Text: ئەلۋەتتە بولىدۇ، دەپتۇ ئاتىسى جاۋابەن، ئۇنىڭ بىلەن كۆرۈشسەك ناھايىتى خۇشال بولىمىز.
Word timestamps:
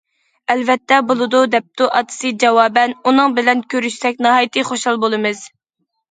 ئەلۋەتتە 0.51 0.95
بولىدۇ، 1.09 1.41
دەپتۇ 1.55 1.89
ئاتىسى 1.99 2.31
جاۋابەن، 2.43 2.95
ئۇنىڭ 3.11 3.35
بىلەن 3.35 3.61
كۆرۈشسەك 3.73 4.23
ناھايىتى 4.27 4.65
خۇشال 4.71 4.99
بولىمىز. 5.05 5.43